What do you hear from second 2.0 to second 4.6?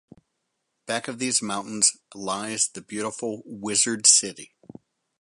lies the beautiful Wizard City.